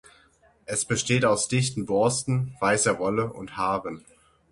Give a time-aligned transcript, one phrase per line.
[0.65, 4.03] Es besteht aus dichten Borsten, weißer Wolle und Haaren.